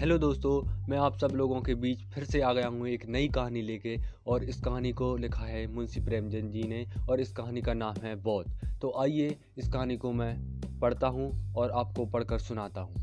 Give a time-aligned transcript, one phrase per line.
[0.00, 3.28] Hello दोस्तों, मैं आप सब लोगों के बीच फिर से आ गया हूँ एक नई
[3.28, 7.62] कहानी लेके और इस कहानी को लिखा है मुंशी प्रेमचंद जी ने और इस कहानी
[7.62, 10.32] का नाम है बौद्ध। तो आइए इस कहानी को मैं
[10.80, 13.02] पढ़ता हूँ और आपको पढ़कर सुनाता हूँ।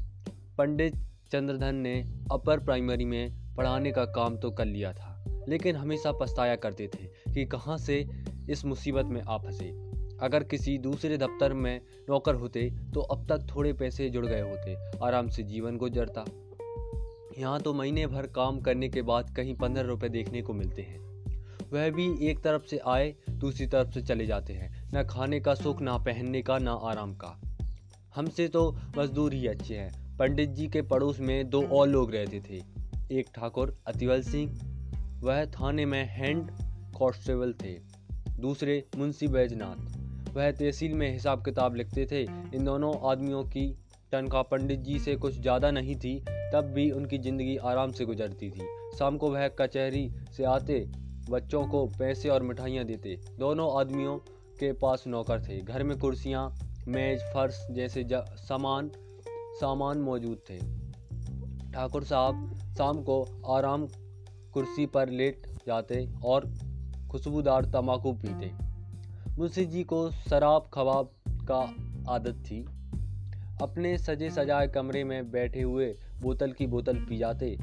[0.57, 0.96] पंडित
[1.32, 1.94] चंद्रधन ने
[2.32, 7.07] अपर प्राइमरी में पढ़ाने का काम तो कर लिया था, लेकिन हमेशा पछताया करते थे
[7.34, 8.00] कि कहाँ से
[8.50, 9.70] इस मुसीबत में आ फंसे।
[10.21, 11.79] अगर किसी दूसरे दफ्तर में
[12.09, 16.26] नौकर होते तो अब तक थोड़े पैसे जुड़ गए होते, आराम से जीवन गुजरता।
[17.38, 21.00] यहाँ तो महीने भर काम करने के बाद कहीं पंद्रह रुपये देखने को मिलते हैं।
[21.73, 25.54] वह भी एक तरफ़ से आए, दूसरी तरफ़ से चले जाते हैं। न खाने का
[25.55, 27.40] सुख ना पहनने का, ना आराम का।
[28.16, 32.40] हमसे तो मजदूर ही अच्छे हैं। पंडित जी के पड़ोस में दो और लोग रहते
[32.40, 32.62] थे।
[33.20, 34.52] एक ठाकुर अतिवल सिंह,
[35.23, 36.50] वह थाने में हैंड
[36.98, 37.73] कॉन्स्टेबल थे।
[38.40, 43.67] दूसरे मुंशी बैजनाथ, वह तहसील में हिसाब किताब लिखते थे। इन दोनों आदमियों की
[44.12, 46.17] तनख्वाह पंडित जी से कुछ ज़्यादा नहीं थी
[46.53, 48.67] तब भी उनकी ज़िंदगी आराम से गुजरती थी।
[48.98, 50.80] शाम को वह कचहरी से आते,
[51.30, 54.17] बच्चों को पैसे और मिठाइयाँ देते। दोनों आदमियों
[54.59, 56.52] के पास नौकर थे। घर में कुर्सियाँ,
[56.88, 58.92] मेज, फर्श जैसे सामान
[59.59, 60.58] सामान मौजूद थे।
[61.73, 63.88] ठाकुर साहब शाम को आराम
[64.54, 66.45] कुर्सी पर लेट जाते और
[67.11, 68.52] खुशबूदार तम्बाकू पीते।
[69.38, 71.09] मुंशी जी को शराब खबाब
[71.52, 71.59] का
[72.09, 72.66] आदत थी।
[73.61, 77.58] अपने सजे सजाए कमरे में बैठे हुए बोतल की बोतल पी जाते।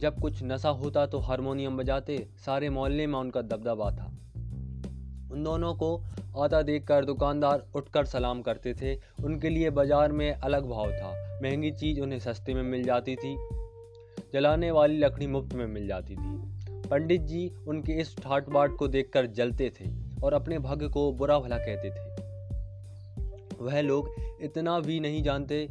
[0.00, 4.06] जब कुछ नशा होता तो हारमोनियम बजाते। सारे मोहल्ले में उनका दबदबा था।
[5.32, 5.96] उन दोनों को
[6.38, 11.70] आता देखकर दुकानदार उठकर सलाम करते थे। उनके लिए बाज़ार में अलग भाव था। महँगी
[11.70, 13.36] चीज़ उन्हें सस्ते में मिल जाती थी।
[14.32, 16.36] जलाने वाली लकड़ी मुफ़्त में मिल जाती थी।
[16.90, 19.90] पंडित जी उनके इस ठाट बाट को देखकर जलते थे
[20.24, 22.06] और अपने भाग्य को बुरा भला कहते थे।
[23.60, 24.10] वह लोग
[24.42, 25.68] इतना भी नहीं जानते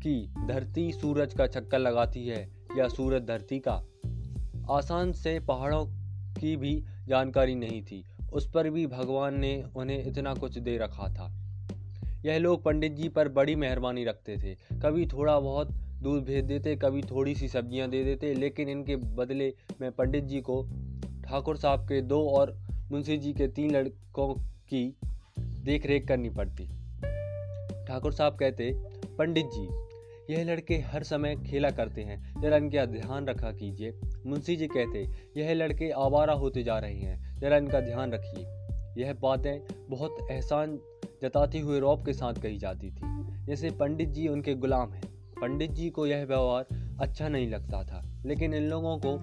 [0.00, 2.48] कि धरती सूरज का चक्कर लगाती है
[2.78, 3.82] या सूरज धरती का।
[4.70, 5.84] आसान से पहाड़ों
[6.40, 11.08] की भी जानकारी नहीं थी। उस पर भी भगवान ने उन्हें इतना कुछ दे रखा
[11.08, 11.30] था।
[12.24, 15.68] यह लोग पंडित जी पर बड़ी मेहरबानी रखते थे। कभी थोड़ा बहुत
[16.02, 20.40] दूध भेज देते, कभी थोड़ी सी सब्ज़ियाँ दे देते, लेकिन इनके बदले में पंडित जी
[20.40, 20.62] को,
[21.24, 22.56] ठाकुर साहब के दो और
[22.92, 24.34] मुंशी जी के तीन लड़कों
[24.68, 24.96] की
[25.38, 26.66] देख रेख करनी पड़ती।
[27.86, 28.72] ठाकुर साहब कहते,
[29.18, 29.68] पंडित जी
[30.30, 35.06] यह लड़के हर समय खेला करते हैं। जरा इनका ध्यान रखा कीजिए। मुंशी जी कहते,
[35.40, 38.46] यह लड़के आवारा होते जा रहे हैं। जरा इनका ध्यान रखिए।
[39.02, 40.78] यह बातें बहुत एहसान
[41.22, 43.00] जताते हुए रौब के साथ कही जाती थी।
[43.44, 45.02] जैसे पंडित जी उनके गुलाम हैं।
[45.40, 46.66] पंडित जी को यह व्यवहार
[47.00, 49.20] अच्छा नहीं लगता था, लेकिन इन लोगों को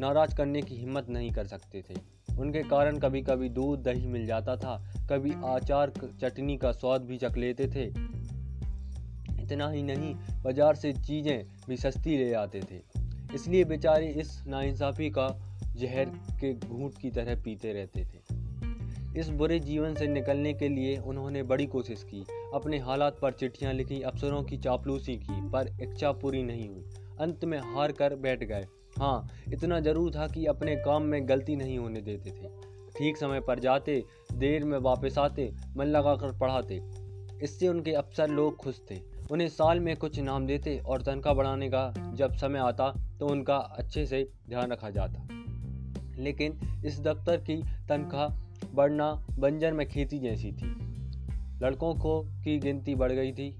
[0.00, 4.26] नाराज़ करने की हिम्मत नहीं कर सकते थे। उनके कारण कभी कभी दूध, दही मिल
[4.26, 8.16] जाता था। कभी आचार चटनी का स्वाद भी चख लेते थे।
[9.46, 12.80] इतना ही नहीं, बाज़ार से चीज़ें भी सस्ती ले आते थे।
[13.34, 15.28] इसलिए बेचारे इस नाइंसाफ़ी का
[15.76, 18.24] जहर के घूट की तरह पीते रहते थे।
[19.20, 22.24] इस बुरे जीवन से निकलने के लिए उन्होंने बड़ी कोशिश की।
[22.54, 26.84] अपने हालात पर चिट्ठियाँ लिखी, अफसरों की चापलूसी की, पर इच्छा पूरी नहीं हुई।
[27.20, 28.66] अंत में हार कर बैठ गए।
[28.98, 32.48] हाँ इतना ज़रूर था कि अपने काम में गलती नहीं होने देते थे।
[32.98, 34.02] ठीक समय पर जाते,
[34.32, 36.80] देर में वापस आते, मन लगाकर पढ़ाते।
[37.42, 38.94] इससे उनके अफसर लोग खुश थे।
[39.30, 43.56] उन्हें साल में कुछ इनाम देते और तनख्वाह बढ़ाने का जब समय आता तो उनका
[43.56, 45.28] अच्छे से ध्यान रखा जाता।
[46.22, 47.56] लेकिन इस दफ्तर की
[47.88, 48.28] तनख्वाह
[48.74, 50.74] बढ़ना बंजर में खेती जैसी थी।
[51.62, 53.58] लड़कों को की गिनती बढ़ गई थी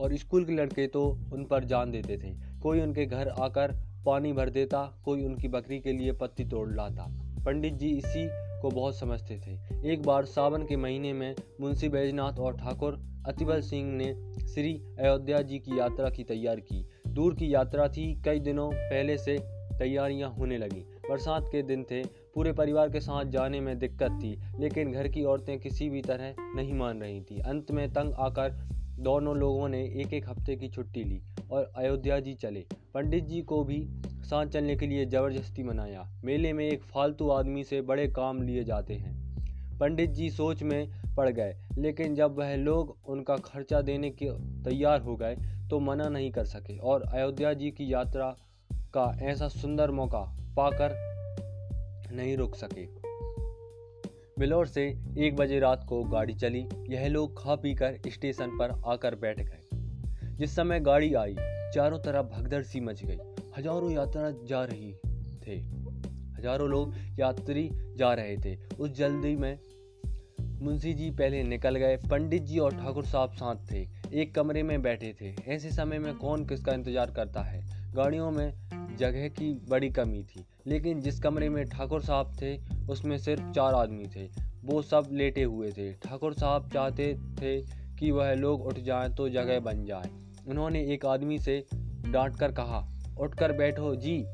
[0.00, 3.74] और स्कूल के लड़के तो उन पर जान देते थे। कोई उनके घर आकर
[4.06, 7.06] पानी भर देता, कोई उनकी बकरी के लिए पत्ती तोड़ लाता।
[7.44, 8.28] पंडित जी इसी
[8.62, 13.60] को बहुत समझते थे। एक बार सावन के महीने में मुंशी बैजनाथ और ठाकुर अतिबल
[13.60, 14.14] सिंह ने
[14.46, 19.18] श्री अयोध्या जी की यात्रा की तैयार की। दूर की यात्रा थी, कई दिनों पहले
[19.18, 19.38] से
[19.78, 20.80] तैयारियाँ होने लगी।
[21.10, 25.24] बरसात के दिन थे, पूरे परिवार के साथ जाने में दिक्कत थी, लेकिन घर की
[25.24, 28.50] औरतें किसी भी तरह नहीं मान रही थी। अंत में तंग आकर
[28.98, 31.20] दोनों लोगों ने एक एक हफ़्ते की छुट्टी ली
[31.50, 32.64] और अयोध्या जी चले।
[32.94, 33.78] पंडित जी को भी
[34.28, 38.64] साथ चलने के लिए ज़बरदस्ती मनाया। मेले में एक फालतू आदमी से बड़े काम लिए
[38.64, 44.10] जाते हैं। पंडित जी सोच में पड़ गए, लेकिन जब वह लोग उनका खर्चा देने
[44.12, 44.30] के
[44.64, 45.36] तैयार हो गए
[45.70, 48.28] तो मना नहीं कर सके। और अयोध्या जी की यात्रा
[48.94, 50.20] का ऐसा सुंदर मौका
[50.56, 50.94] पाकर
[52.12, 52.86] नहीं रुक सके।
[54.40, 54.86] बिलौर से
[55.18, 59.40] एक बजे रात को गाड़ी चली। यह लोग खा पी कर स्टेशन पर आकर बैठ
[59.40, 61.36] गए। जिस समय गाड़ी आई,
[61.74, 63.18] चारों तरफ़ भगदड़ सी मच गई।
[63.58, 64.92] हज़ारों यात्रा जा रही
[65.46, 65.54] थे।
[66.38, 69.58] हज़ारों लोग यात्री जा रहे थे। उस जल्दी में
[70.62, 73.86] मुंशी जी पहले निकल गए। पंडित जी और ठाकुर साहब साथ थे।
[74.20, 77.62] एक कमरे में बैठे थे। ऐसे समय में कौन किसका इंतज़ार करता है?
[77.94, 78.52] गाड़ियों में
[78.96, 82.56] जगह की बड़ी कमी थी। लेकिन जिस कमरे में ठाकुर साहब थे,
[82.88, 84.28] उसमें सिर्फ़ चार आदमी थे।
[84.64, 87.60] वो सब लेटे हुए थे। ठाकुर साहब चाहते थे
[87.96, 90.10] कि वह लोग उठ जाएँ तो जगह बन जाए।
[90.48, 91.64] उन्होंने एक आदमी से
[92.06, 94.26] डांट कर कहा उठकर बैठो। जी,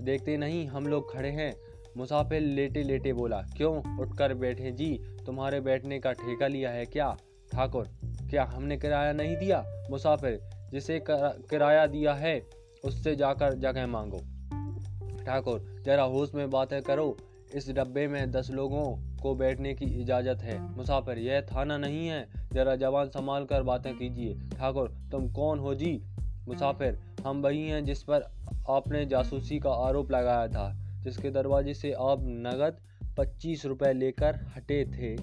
[0.00, 1.56] देखते नहीं, हम लोग खड़े हैं।
[1.96, 7.16] मुसाफिर लेटे लेटे बोला, क्यों उठकर बैठे जी, तुम्हारे बैठने का ठेका लिया है क्या?
[7.52, 7.88] ठाकुर,
[8.30, 9.64] क्या हमने किराया नहीं दिया?
[9.90, 10.40] मुसाफिर,
[10.70, 12.46] जिसे किराया दिया है,
[12.84, 14.18] उससे जाकर जगह मांगो।
[15.24, 17.16] ठाकुर, जरा होश में बातें करो।
[17.54, 22.28] इस डब्बे में दस लोगों को बैठने की इजाज़त है। मुसाफिर, यह थाना नहीं है।
[22.52, 25.74] जरा जवान संभाल कर बातें कीजिए। ठाकुर, तुम कौन हो?
[25.74, 26.02] जी,
[26.48, 28.22] मुसाफिर हम वही हैं जिस पर
[28.70, 32.76] आपने जासूसी का आरोप लगाया था, जिसके दरवाजे से आप नगद
[33.16, 35.16] पच्चीस रुपए लेकर हटे थे।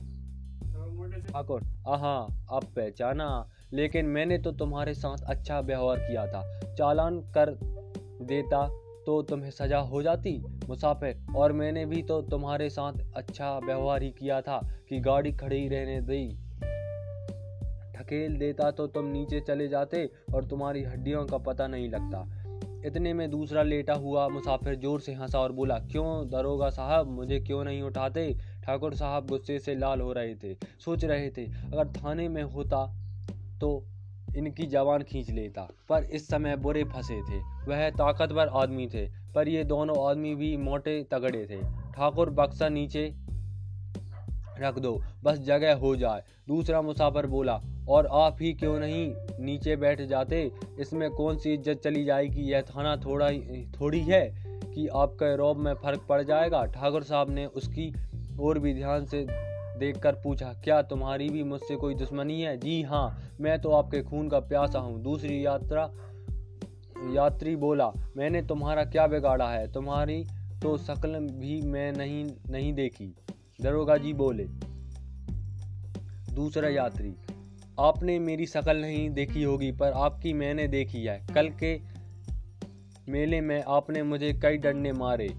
[1.19, 7.50] ठाकुर, आहा, अब पहचाना। लेकिन मैंने तो तुम्हारे साथ अच्छा व्यवहार किया था। चालान कर
[8.22, 8.68] देता
[9.06, 14.10] तो तुम्हें सजा हो जाती, मुसाफिर। और मैंने भी तो तुम्हारे साथ अच्छा व्यवहार ही
[14.10, 16.49] किया था कि गाड़ी खड़ी रहने दी
[18.00, 22.28] ठकेल देता तो तुम नीचे चले जाते और तुम्हारी हड्डियों का पता नहीं लगता।
[22.86, 27.40] इतने में दूसरा लेटा हुआ मुसाफिर ज़ोर से हंसा और बोला, क्यों दरोगा साहब, मुझे
[27.40, 28.34] क्यों नहीं उठाते?
[28.63, 32.86] ठाकुर साहब गुस्से से लाल हो रहे थे, सोच रहे थे, अगर थाने में होता
[33.62, 33.84] तो
[34.38, 39.06] इनकी जवान खींच लेता। पर इस समय बुरे फंसे थे। वह ताकतवर आदमी थे,
[39.36, 41.62] पर ये दोनों आदमी भी मोटे तगड़े थे।
[41.94, 43.06] ठाकुर, बक्सा नीचे
[44.60, 49.76] रख दो, बस जगह हो जाए। दूसरा मुसाफिर बोला और आप ही क्यों नहीं नीचे
[49.76, 50.52] बैठ जाते?
[50.80, 52.42] इसमें कौन सी इज़्ज़त चली जाएगी?
[52.44, 53.30] यह थाना थोड़ा
[53.80, 54.24] थोड़ी है
[54.66, 57.94] कि आपके रौब में फ़र्क पड़ जाएगा। ठाकुर साहब ने उसकी
[58.40, 59.26] और भी ध्यान से
[59.80, 62.56] देखकर पूछा, क्या तुम्हारी भी मुझसे कोई दुश्मनी है?
[62.58, 65.90] जी हाँ मैं तो आपके खून का प्यासा हूँ। दूसरी यात्रा,
[67.14, 69.72] यात्री बोला, मैंने तुम्हारा क्या बिगाड़ा है?
[69.72, 70.24] तुम्हारी
[70.62, 73.14] तो शक्ल भी मैं नहीं नहीं देखी।
[73.62, 74.44] दरोगा जी बोले,
[76.34, 77.14] दूसरा यात्री
[77.80, 81.80] आपने मेरी शक्ल नहीं देखी होगी, पर आपकी मैंने देखी है। कल के
[83.10, 85.30] मेले में आपने मुझे कई डंडे मारे।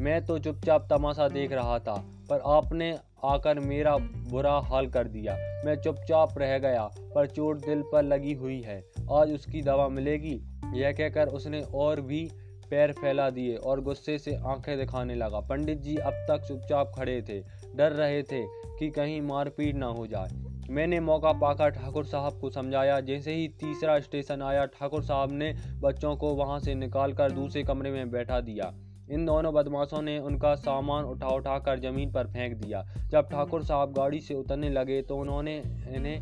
[0.00, 1.94] मैं तो चुपचाप तमाशा देख रहा था,
[2.30, 5.34] पर आपने आकर मेरा बुरा हाल कर दिया।
[5.66, 10.40] मैं चुपचाप रह गया, पर चोट दिल पर लगी हुई है। आज उसकी दवा मिलेगी?
[10.74, 12.30] यह कहकर उसने और भी
[12.70, 17.22] पैर फैला दिए और गुस्से से आँखें दिखाने लगा। पंडित जी अब तक चुपचाप खड़े
[17.22, 17.40] थे।
[17.76, 18.44] डर रहे थे
[18.78, 23.48] कि कहीं मारपीट ना हो जाए। मैंने मौका पाकर ठाकुर साहब को समझाया। जैसे ही
[23.60, 28.10] तीसरा स्टेशन आया, ठाकुर साहब ने बच्चों को वहाँ से निकाल कर दूसरे कमरे में
[28.10, 28.72] बैठा दिया।
[29.10, 33.64] इन दोनों बदमाशों ने उनका सामान उठा उठा कर ज़मीन पर फेंक दिया। जब ठाकुर
[33.64, 35.56] साहब गाड़ी से उतरने लगे तो उन्होंने
[35.96, 36.18] इन्हें,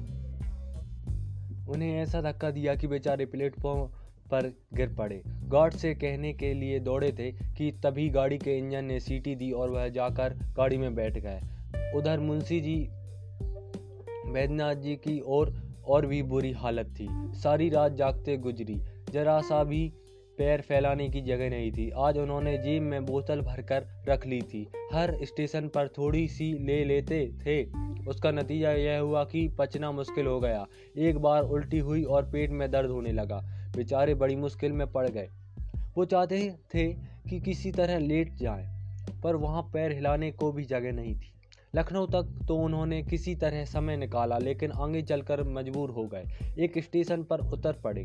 [1.68, 3.86] उन्हें ऐसा धक्का दिया कि बेचारे प्लेटफॉर्म
[4.30, 8.84] पर गिर पड़े। गार्ड से कहने के लिए दौड़े थे कि तभी गाड़ी के इंजन
[8.84, 11.40] ने सीटी दी और वह जाकर गाड़ी में बैठ गए।
[11.96, 12.78] उधर मुंशी जी
[14.28, 17.08] वैद्यनाथ जी की और और भी बुरी हालत थी।
[17.38, 18.80] सारी रात जागते गुजरी।
[19.12, 19.92] जरा सा भी
[20.38, 24.66] पैर फैलाने की जगह नहीं थी। आज उन्होंने जेब में बोतल भरकर रख ली थी।
[24.92, 27.62] हर स्टेशन पर थोड़ी सी ले लेते थे।
[28.08, 30.66] उसका नतीजा यह हुआ कि पचना मुश्किल हो गया।
[30.98, 33.40] एक बार उल्टी हुई और पेट में दर्द होने लगा।
[33.76, 35.28] बेचारे बड़ी मुश्किल में पड़ गए।
[35.96, 36.86] वो चाहते थे
[37.30, 38.66] कि किसी तरह लेट जाएँ,
[39.22, 41.32] पर वहाँ पैर हिलाने को भी जगह नहीं थी।
[41.74, 46.24] लखनऊ तक तो उन्होंने किसी तरह समय निकाला, लेकिन आगे चलकर मजबूर हो गए।
[46.58, 48.04] एक स्टेशन पर उतर पड़े।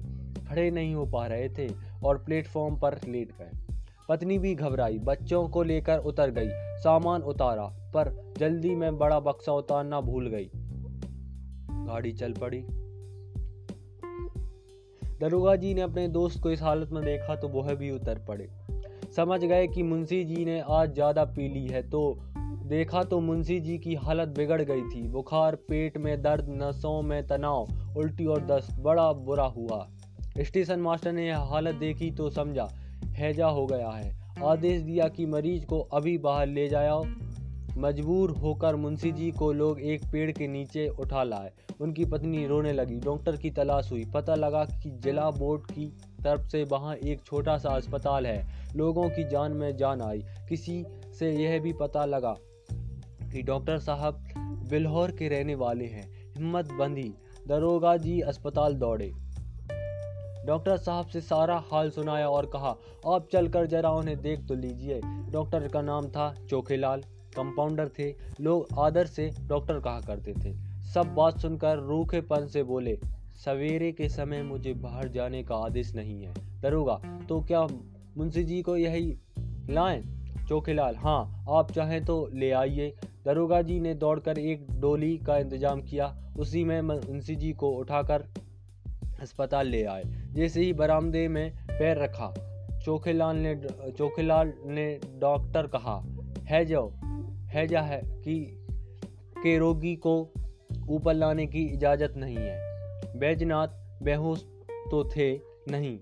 [0.50, 1.68] खड़े नहीं हो पा रहे थे
[2.06, 3.52] और प्लेटफॉर्म पर लेट गए।
[4.10, 6.50] पत्नी भी घबराई। बच्चों को लेकर उतर गई।
[6.82, 10.50] सामान उतारा, पर जल्दी में बड़ा बक्सा उतारना भूल गई।
[11.88, 12.64] गाड़ी चल पड़ी।
[15.20, 18.50] दरोगा जी ने अपने दोस्त को इस हालत में देखा तो वह भी उतर पड़े।
[19.16, 22.02] समझ गए कि मुंशी जी ने आज ज़्यादा पी ली है तो
[22.64, 27.28] देखा तो मुंशी जी की हालत बिगड़ गई थी। बुखार, पेट में दर्द, नसों में
[27.28, 27.68] तनाव,
[27.98, 29.88] उल्टी और दस्त, बड़ा बुरा हुआ।
[30.38, 32.68] स्टेशन मास्टर ने हालत देखी तो समझा,
[33.06, 37.04] हैजा हो गया है। आदेश दिया कि मरीज़ को अभी बाहर ले जाओ।
[37.78, 41.52] मजबूर होकर मुंशी जी को लोग एक पेड़ के नीचे उठा लाए।
[41.82, 45.86] उनकी पत्नी रोने लगी। डॉक्टर की तलाश हुई। पता लगा कि जिला बोर्ड की
[46.24, 50.86] तरफ़ से वहाँ एक छोटा सा अस्पताल है। लोगों की जान में जान आई। किसी
[51.20, 52.36] से यह भी पता लगा।
[53.34, 54.24] कि डॉक्टर साहब
[54.70, 57.14] बिल्हौर के रहने वाले हैं। हिम्मत बंधी
[57.48, 59.12] दरोगा जी अस्पताल दौड़े।
[60.46, 62.76] डॉक्टर साहब से सारा हाल सुनाया और कहा,
[63.08, 67.02] आप चलकर जरा उन्हें देख तो लीजिए। डॉक्टर का नाम था चोखेलाल।
[67.36, 70.54] कंपाउंडर थे। लोग आदर से डॉक्टर कहा करते थे।
[70.94, 72.98] सब बात सुनकर रूखेपन से बोले,
[73.36, 77.00] सवेरे के समय मुझे बाहर जाने का आदेश नहीं है। दरोगा
[77.30, 77.66] तो क्या
[78.18, 79.18] मुंशी जी को यही
[79.70, 80.04] लाएँ?
[80.48, 82.94] चोखेलाल हाँ आप चाहें तो ले आइए।
[83.26, 88.24] दरोगा जी ने दौड़कर एक डोली का इंतज़ाम किया। उसी में मुंशी जी को उठाकर
[89.22, 90.04] अस्पताल ले आए।
[90.34, 92.34] जैसे ही बरामदे में पैर रखा,
[92.86, 93.56] चोखेलाल ने
[93.98, 96.04] चोखेलाल ने डॉक्टर कहा,
[96.44, 96.90] है जो
[97.48, 98.66] है जा है कि
[99.38, 100.34] के रोगी को
[100.90, 102.58] ऊपर लाने की इजाज़त नहीं है।
[103.20, 103.68] बैजनाथ
[104.04, 104.44] बेहोश
[104.92, 105.40] तो थे
[105.72, 106.00] नहीं।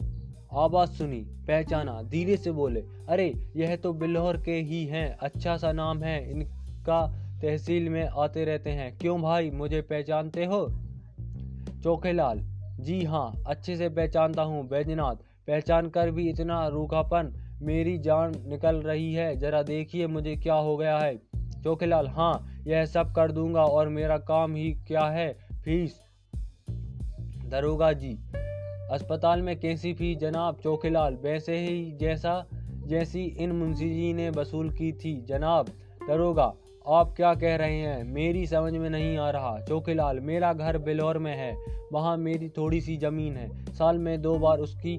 [0.54, 5.72] आवाज़ सुनी, पहचाना, धीरे से बोले, अरे, यह तो बिल्हौर के ही हैं। अच्छा सा
[5.72, 6.32] नाम है
[6.82, 7.08] इनका
[7.42, 9.50] तहसील में आते रहते हैं। क्यों भाई?
[9.50, 10.68] मुझे पहचानते हो?
[11.84, 12.40] चौकेलाल
[12.80, 15.16] जी हाँ अच्छे से पहचानता हूँ, बैजनाथ।
[15.48, 20.78] पहचान कर भी इतना रूखापन, मेरी जान निकल रही है। जरा देखिए मुझे क्या हो
[20.78, 21.16] गया है।
[21.64, 25.34] चौकेलाल हाँ यह सब कर दूँगा और मेरा काम ही क्या है?
[25.64, 26.00] फ़ीस?
[27.46, 28.18] दरोगा जी,
[28.92, 32.46] अस्पताल में कैसी फ़ीस जनाब चौकेलाल वैसे ही जैसा,
[32.88, 35.70] जैसी इन मुंशी जी ने वसूल की थी। जनाब,
[36.08, 36.54] दरोगा
[36.86, 38.04] आप क्या कह रहे हैं?
[38.04, 41.56] मेरी समझ में नहीं आ रहा। चौकेलाल, मेरा घर बिलौर में है।
[41.94, 44.98] वहाँ मेरी थोड़ी सी ज़मीन है। साल में दो बार उसकी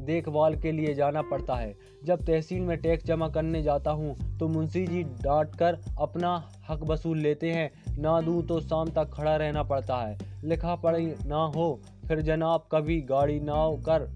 [0.00, 1.74] देखभाल के लिए जाना पड़ता है।
[2.04, 6.36] जब तहसील में टैक्स जमा करने जाता हूँ तो मुंशी जी डांट कर अपना
[6.68, 11.06] हक वसूल लेते हैं। ना दूँ तो शाम तक खड़ा रहना पड़ता है। लिखा पढ़ी
[11.26, 14.06] ना हो, फिर जनाब कभी गाड़ी नाव कर,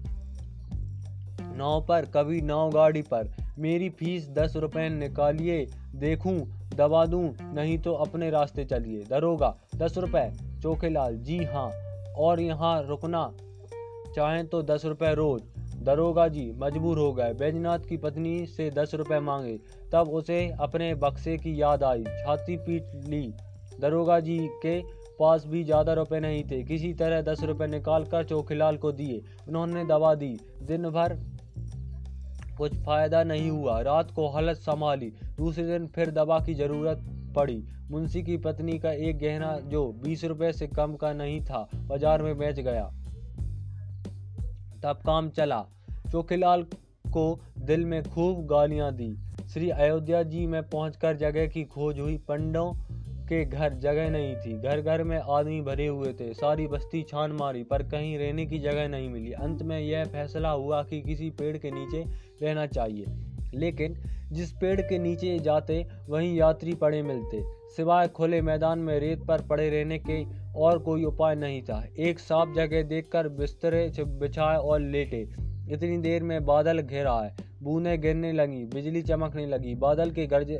[1.57, 6.37] नाव पर, कभी नाव गाड़ी पर। मेरी फ़ीस दस रुपये निकालिए, देखूँ
[6.79, 10.29] दबा दूँ, नहीं तो अपने रास्ते चलिए। दरोगा, दस रुपए।
[10.63, 11.69] चौकेलाल जी हाँ।
[12.17, 13.31] और यहाँ रुकना,
[14.15, 15.41] चाहें तो दस रुपए रोज।
[15.83, 19.57] दरोगा जी, मजबूर हो गए। बैजनाथ की पत्नी से दस रुपए मांगे।
[19.91, 23.21] तब उसे अपने बक्से की याद आई। छाती पीट ली।
[23.79, 24.79] दरोगा जी के
[25.19, 29.21] पास भी ज़्यादा रुपए नहीं थे। किसी तरह दस रुपए निकाल कर चौखिलाल को दिए।
[29.47, 31.15] उन्होंने दवा दी। दिन भर
[32.59, 37.03] कुछ फ़ायदा नहीं हुआ। रात को हालत संभाली। दूसरे दिन फिर दवा की ज़रूरत
[37.35, 41.67] पड़ी। मुंशी की पत्नी का एक गहना जो बीस रुपए से कम का नहीं था,
[41.75, 42.85] बाज़ार में बेच गया।
[44.83, 45.63] तब काम चला।
[46.11, 46.63] चोखीलाल
[47.07, 49.15] को दिल में खूब गालियाँ दी।
[49.53, 52.71] श्री अयोध्या जी में पहुंचकर जगह की खोज हुई। पंडों
[53.29, 57.31] के घर जगह नहीं थी। घर घर में आदमी भरे हुए थे, सारी बस्ती छान
[57.31, 61.29] मारी, पर कहीं रहने की जगह नहीं मिली। अंत में यह फैसला हुआ कि किसी
[61.29, 62.03] पेड़ के नीचे
[62.45, 63.05] रहना चाहिए।
[63.53, 63.95] लेकिन
[64.31, 67.41] जिस पेड़ के नीचे जाते, वहीं यात्री पड़े मिलते।
[67.77, 70.23] सिवाय खुले मैदान में रेत पर पड़े रहने के
[70.55, 75.29] और कोई उपाय नहीं था। एक साफ़ जगह देखकर बिस्तरे बिछाए और लेटे।
[75.71, 80.51] इतनी देर में बादल घेरा है बूंदें गिरने लगी, बिजली चमकने लगी, बादल के गरज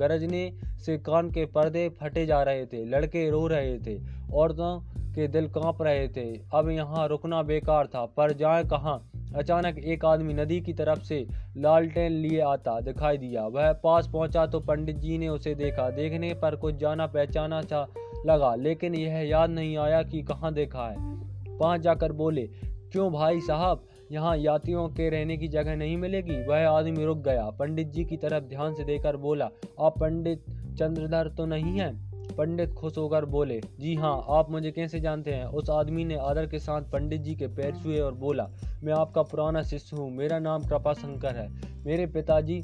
[0.00, 0.52] गरजने
[0.84, 3.98] से कान के पर्दे फटे जा रहे थे, लड़के रो रहे थे,
[4.32, 4.78] औरतों
[5.14, 9.10] के दिल काँप रहे थे। अब यहाँ रुकना बेकार था, पर जाए कहाँ?
[9.36, 11.26] अचानक एक आदमी नदी की तरफ़ से
[11.56, 16.32] लालटेन लिए आता दिखाई दिया। वह पास पहुँचा तो पंडित जी ने उसे देखा। देखने
[16.34, 17.86] पर कुछ जाना पहचाना था
[18.26, 22.48] लगा, लेकिन यह याद नहीं आया कि कहाँ देखा है। पास जाकर बोले,
[22.92, 23.84] क्यों भाई साहब?
[24.12, 28.16] यहाँ यात्रियों के रहने की जगह नहीं मिलेगी। वह आदमी रुक गया। पंडित जी की
[28.16, 29.48] तरफ़ ध्यान से देकर बोला,
[29.80, 30.44] आप पंडित
[30.78, 32.10] चंद्रधर तो नहीं हैं?
[32.36, 35.44] पंडित खुश होकर बोले, जी हाँ आप मुझे कैसे जानते हैं?
[35.44, 38.48] उस आदमी ने आदर के साथ पंडित जी के पैर छुए और बोला,
[38.82, 41.48] मैं आपका पुराना शिष्य हूँ। मेरा नाम कृपा शंकर है।
[41.84, 42.62] मेरे पिताजी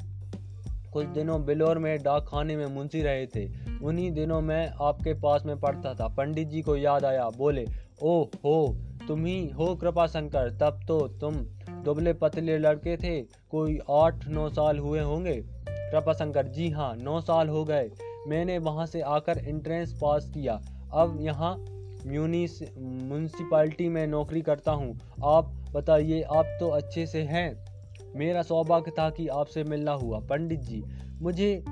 [0.93, 3.45] कुछ दिनों बिलोर में डाक खाने में मुंशी रहे थे।
[3.83, 7.65] उन्हीं दिनों मैं आपके पास में पढ़ता था। पंडित जी को याद आया। बोले
[8.03, 8.77] ओ हो
[9.07, 11.35] तुम ही हो कृपा शंकर, तब तो तुम
[11.83, 15.45] दुबले पतले लड़के थे। कोई आठ नौ साल हुए होंगे?
[15.69, 17.91] कृपा शंकर, जी हाँ नौ साल हो गए।
[18.27, 20.61] मैंने वहाँ से आकर इंट्रेंस पास किया।
[20.93, 21.65] अब यहाँ
[22.07, 27.65] म्यूनिस म्यूनसिपाल्टी में नौकरी करता हूँ। आप बताइए, आप तो अच्छे से हैं।
[28.15, 30.83] मेरा सौभाग्य था कि आपसे मिलना हुआ। पंडित जी,
[31.21, 31.63] मुझे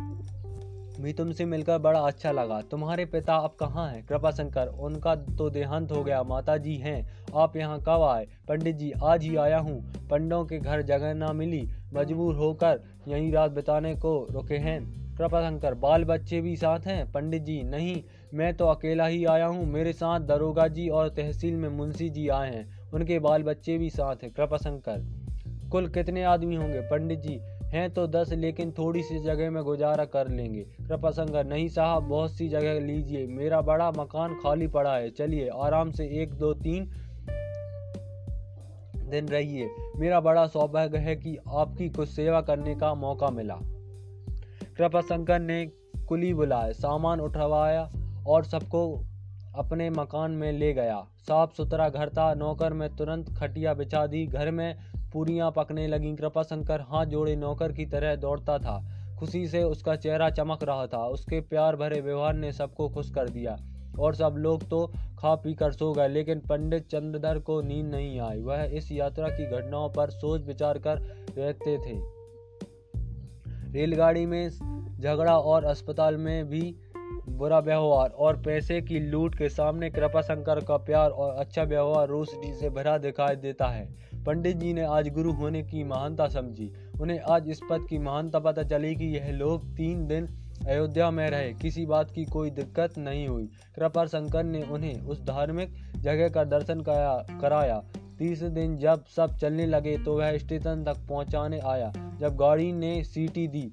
[1.02, 4.06] भी तुमसे मिलकर बड़ा अच्छा लगा। तुम्हारे पिता अब कहाँ हैं?
[4.06, 8.28] कृपा शंकर, उनका तो देहांत हो गया। माता जी हैं। आप यहाँ कब आए?
[8.48, 13.32] पंडित जी, आज ही आया हूँ। पंडों के घर जगह ना मिली। मजबूर होकर यहीं
[13.32, 17.12] रात बिताने को रुके हैं। कृपा शंकर बाल बच्चे भी साथ हैं?
[17.12, 21.56] पंडित जी, नहीं। मैं तो अकेला ही आया हूँ। मेरे साथ दरोगा जी और तहसील
[21.56, 25.06] में मुंशी जी आए हैं। उनके बाल बच्चे भी साथ हैं। कृपा शंकर,
[25.72, 26.82] कुल कितने आदमी होंगे?
[26.82, 31.46] पंडित जी हैं तो दस, लेकिन थोड़ी सी जगह में गुजारा कर लेंगे। कृपा शंकर
[31.46, 36.06] नहीं साहब, बहुत सी जगह लीजिए। मेरा बड़ा मकान खाली पड़ा है। चलिए, आराम से
[36.06, 36.92] एक, दो, तीन
[38.96, 43.60] दिन रहिए। मेरा बड़ा सौभाग्य है कि आपकी कुछ सेवा करने का मौका मिला।
[44.78, 45.72] कृपा शंकर ने
[46.08, 47.92] कुली बुलाए सामान उठवाया
[48.28, 49.06] और सबको
[49.56, 54.26] अपने मकान में ले गया। साफ़ सुथरा घर था, नौकर में तुरंत खटिया बिछा दी,
[54.26, 54.76] घर में
[55.16, 58.84] पूरियाँ पकने लगी। कृपा शंकर हाथ जोड़े नौकर की तरह दौड़ता था।
[59.20, 63.30] खुशी से उसका चेहरा चमक रहा था। उसके प्यार भरे व्यवहार ने सबको खुश कर
[63.30, 63.58] दिया।
[64.00, 68.20] और सब लोग तो खा पी कर सो गए, लेकिन पंडित चंद्रधर को नींद नहीं
[68.20, 70.98] आई। वह इस यात्रा की घटनाओं पर सोच विचार कर
[71.38, 72.16] रहते थे।
[73.72, 74.50] रेलगाड़ी में
[75.00, 76.76] झगड़ा और अस्पताल में भी
[77.30, 82.08] बुरा व्यवहार और पैसे की लूट के सामने कृपा शंकर का प्यार और अच्छा व्यवहार
[82.08, 86.72] रोशनी से भरा दिखाई देता है। पंडित जी ने आज गुरु होने की महानता समझी।
[87.02, 90.28] उन्हें आज इस पद की महानता पता चली कि यह लोग तीन दिन
[90.68, 95.22] अयोध्या में रहे। किसी बात की कोई दिक्कत नहीं हुई। कृपा शंकर ने उन्हें उस
[95.22, 97.78] धार्मिक जगह का दर्शन कराया।
[98.20, 103.04] तीसरे दिन जब सब चलने लगे तो वह स्टेशन तक पहुँचाने आया। जब गाड़ी ने
[103.04, 103.72] सीटी दी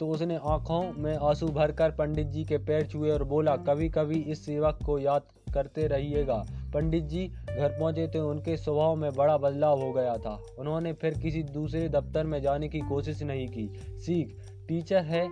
[0.00, 4.20] तो उसने आँखों में आँसू भरकर पंडित जी के पैर छुए और बोला कभी कभी
[4.22, 5.22] इस सेवक को याद
[5.54, 6.44] करते रहिएगा।
[6.74, 11.18] पंडित जी घर पहुँचे तो उनके स्वभाव में बड़ा बदलाव हो गया था। उन्होंने फिर
[11.18, 14.36] किसी दूसरे दफ्तर में जाने की कोशिश नहीं की। सीख,
[14.68, 15.28] टीचर है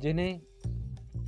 [0.00, 0.40] जिन्हें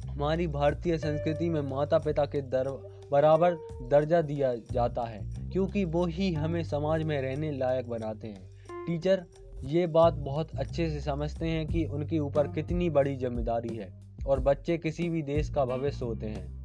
[0.09, 2.69] हमारी भारतीय संस्कृति में माता पिता के दर,
[3.11, 3.57] बराबर
[3.91, 5.21] दर्जा दिया जाता है,
[5.53, 9.25] क्योंकि वो ही हमें समाज में रहने लायक बनाते हैं। टीचर,
[9.65, 13.89] ये बात बहुत अच्छे से समझते हैं कि उनके ऊपर कितनी बड़ी ज़िम्मेदारी है
[14.27, 16.56] और बच्चे किसी भी देश का भविष्य होते हैं।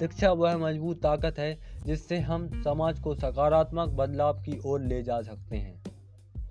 [0.00, 5.20] शिक्षा वह मज़बूत ताकत है जिससे हम समाज को सकारात्मक बदलाव की ओर ले जा
[5.22, 5.82] सकते हैं।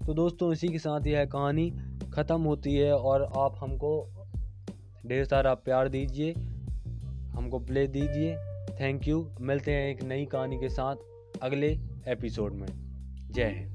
[0.05, 1.69] तो दोस्तों, इसी के साथ यह कहानी
[2.13, 3.91] ख़त्म होती है और आप हमको
[5.05, 6.33] ढेर सारा प्यार दीजिए,
[7.33, 8.35] हमको प्ले दीजिए।
[8.79, 10.95] थैंक यू मिलते हैं एक नई कहानी के साथ
[11.41, 12.67] अगले एपिसोड में।
[13.31, 13.74] जय हिंद।